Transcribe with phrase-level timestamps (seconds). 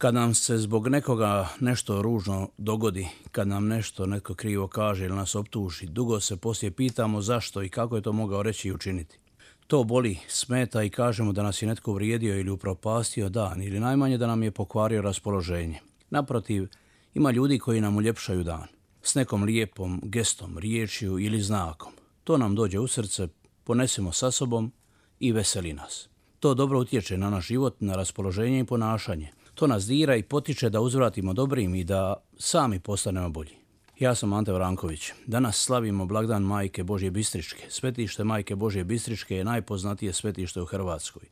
[0.00, 5.16] Kad nam se zbog nekoga nešto ružno dogodi, kad nam nešto netko krivo kaže ili
[5.16, 9.18] nas optuži, dugo se poslije pitamo zašto i kako je to mogao reći i učiniti.
[9.66, 14.18] To boli, smeta i kažemo da nas je netko vrijedio ili upropastio dan ili najmanje
[14.18, 15.78] da nam je pokvario raspoloženje.
[16.10, 16.68] Naprotiv,
[17.14, 18.66] ima ljudi koji nam uljepšaju dan.
[19.02, 21.92] S nekom lijepom gestom, riječju ili znakom.
[22.24, 23.28] To nam dođe u srce,
[23.64, 24.72] ponesemo sa sobom
[25.18, 26.08] i veseli nas.
[26.38, 29.39] To dobro utječe na naš život, na raspoloženje i ponašanje.
[29.60, 33.56] To nas dira i potiče da uzvratimo dobrim i da sami postanemo bolji.
[33.98, 35.12] Ja sam Ante Vranković.
[35.26, 37.66] Danas slavimo blagdan Majke Božje Bistričke.
[37.68, 41.22] Svetište Majke Božje Bistričke je najpoznatije svetište u Hrvatskoj.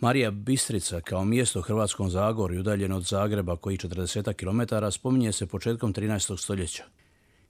[0.00, 5.46] Marija Bistrica kao mjesto u Hrvatskom Zagorju udaljeno od Zagreba koji 40 km spominje se
[5.46, 6.42] početkom 13.
[6.42, 6.84] stoljeća.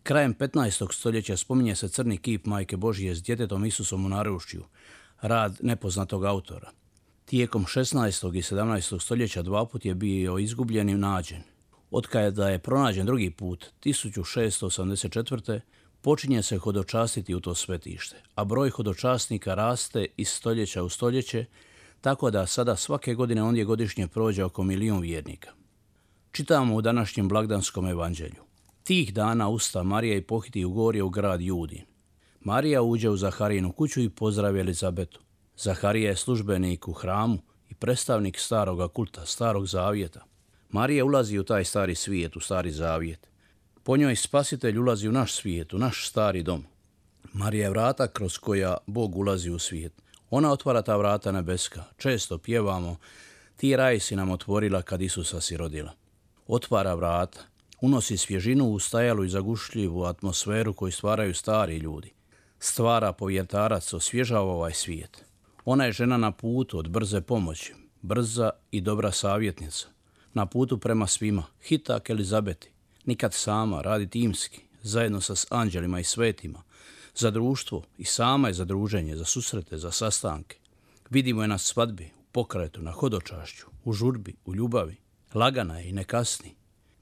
[0.03, 0.93] Krajem 15.
[0.93, 4.63] stoljeća spominje se crni kip Majke Božje s djetetom Isusom u narušću,
[5.21, 6.71] rad nepoznatog autora.
[7.27, 8.37] Tijekom 16.
[8.37, 9.03] i 17.
[9.03, 11.43] stoljeća dva put je bio izgubljen i nađen.
[12.33, 15.61] da je pronađen drugi put, 1684.
[16.01, 21.45] počinje se hodočastiti u to svetište, a broj hodočasnika raste iz stoljeća u stoljeće,
[22.01, 25.51] tako da sada svake godine ondje godišnje prođe oko milijun vjernika.
[26.33, 28.43] Čitamo u današnjem blagdanskom evanđelju.
[28.85, 31.85] Tih dana usta Marija i pohiti u gorje u grad Judin.
[32.41, 35.26] Marija uđe u Zaharijinu kuću i pozdravi Elizabetu.
[35.57, 40.25] Zaharija je službenik u hramu i predstavnik staroga kulta, starog zavjeta.
[40.71, 43.29] Marija ulazi u taj stari svijet, u stari zavjet.
[43.83, 46.65] Po njoj spasitelj ulazi u naš svijet, u naš stari dom.
[47.33, 49.93] Marija je vrata kroz koja Bog ulazi u svijet.
[50.31, 51.85] Ona otvara ta vrata nebeska.
[51.97, 52.97] Često pjevamo,
[53.57, 55.93] ti raj si nam otvorila kad Isusa si rodila.
[56.47, 57.41] Otvara vrata,
[57.81, 62.13] unosi svježinu u stajalu i zagušljivu atmosferu koju stvaraju stari ljudi.
[62.59, 65.26] Stvara povjetarac, osvježava ovaj svijet.
[65.67, 69.89] Ona je žena na putu od brze pomoći, brza i dobra savjetnica.
[70.35, 72.71] Na putu prema svima, hitak Elizabeti,
[73.05, 76.63] nikad sama, radi timski, zajedno sa anđelima i svetima,
[77.15, 80.57] za društvo i sama je za druženje, za susrete, za sastanke.
[81.11, 84.97] Vidimo je na svadbi, u pokretu, na hodočašću, u žurbi, u ljubavi.
[85.35, 86.55] Lagana je i ne kasni.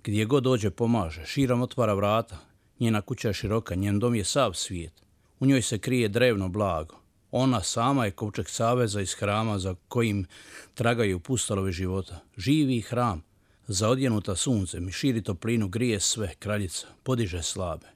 [0.04, 2.38] Gdje god dođe pomaže, širom otvara vrata.
[2.80, 5.02] Njena kuća je široka, njen dom je sav svijet.
[5.40, 7.03] U njoj se krije drevno blago.
[7.36, 10.26] Ona sama je kovčeg saveza iz hrama za kojim
[10.74, 12.20] tragaju pustalovi života.
[12.36, 13.22] Živi hram,
[13.66, 17.86] zaodjenuta suncem i širi toplinu, grije sve, kraljica, podiže slabe.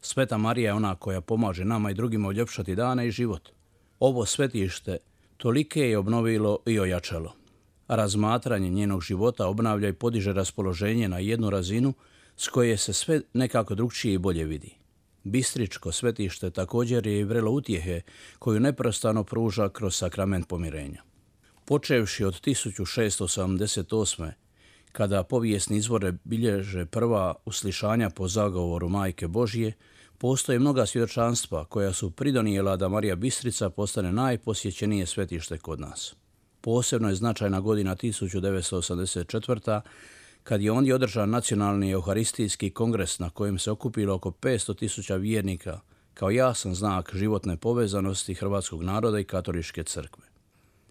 [0.00, 3.48] Sveta Marija je ona koja pomaže nama i drugima uljepšati dane i život.
[4.00, 4.96] Ovo svetište
[5.36, 7.32] tolike je obnovilo i ojačalo.
[7.88, 11.94] Razmatranje njenog života obnavlja i podiže raspoloženje na jednu razinu
[12.36, 14.83] s koje se sve nekako drugčije i bolje vidi.
[15.24, 18.00] Bistričko svetište također je i vrelo utjehe
[18.38, 21.02] koju neprostano pruža kroz sakrament pomirenja.
[21.64, 24.30] Počevši od 1678.
[24.92, 29.72] kada povijesni izvore bilježe prva uslišanja po zagovoru Majke Božije,
[30.18, 36.14] postoje mnoga svjedočanstva koja su pridonijela da Marija Bistrica postane najposjećenije svetište kod nas.
[36.60, 39.80] Posebno je značajna godina 1984
[40.44, 45.80] kad je ondje održan nacionalni euharistijski kongres na kojem se okupilo oko 500 tisuća vjernika
[46.14, 50.24] kao jasan znak životne povezanosti hrvatskog naroda i katoličke crkve.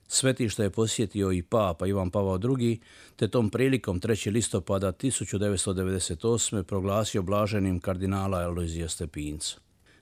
[0.08, 2.80] Svetište je posjetio i papa Ivan Pavao II,
[3.16, 4.31] te tom prilikom 3.
[4.31, 6.64] listopada 1998.
[6.64, 9.58] proglasio blaženim kardinala Elozija Stepinca.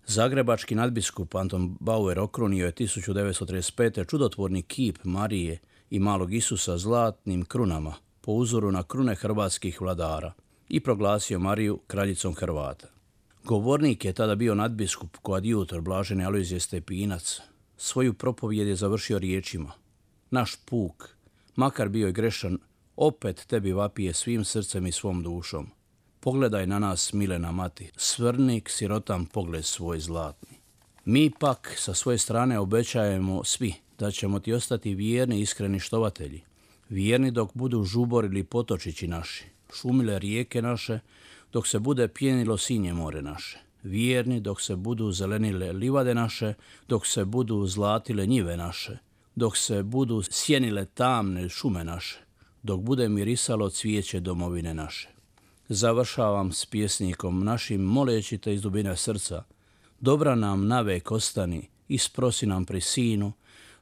[0.07, 4.09] Zagrebački nadbiskup Anton Bauer okrunio je 1935.
[4.09, 10.33] čudotvorni kip Marije i malog Isusa zlatnim krunama, po uzoru na krune hrvatskih vladara
[10.69, 12.87] i proglasio Mariju kraljicom Hrvata.
[13.43, 17.39] Govornik je tada bio nadbiskup koadjutor blaženi Alojzije Stepinac.
[17.77, 19.71] Svoju propovijed je završio riječima.
[20.31, 21.09] Naš puk,
[21.55, 22.57] makar bio je grešan,
[22.95, 25.69] opet tebi vapije svim srcem i svom dušom.
[26.19, 30.57] Pogledaj na nas, milena mati, svrnik sirotam pogled svoj zlatni.
[31.05, 36.41] Mi pak sa svoje strane obećajemo svi da ćemo ti ostati vjerni i iskreni štovatelji,
[36.91, 40.99] vjerni dok budu žuborili potočići naši, šumile rijeke naše,
[41.53, 43.59] dok se bude pjenilo sinje more naše.
[43.83, 46.53] Vjerni dok se budu zelenile livade naše,
[46.87, 48.97] dok se budu zlatile njive naše,
[49.35, 52.19] dok se budu sjenile tamne šume naše,
[52.63, 55.09] dok bude mirisalo cvijeće domovine naše.
[55.69, 59.43] Završavam s pjesnikom našim moleći te iz dubine srca.
[59.99, 63.33] Dobra nam navek ostani i sprosi nam pri sinu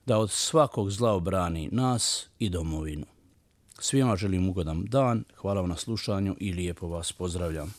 [0.06, 3.06] da od svakog zla obrani nas i domovinu.
[3.80, 7.74] Svima želim ugodan dan, hvala vam na slušanju i lijepo vas pozdravljam.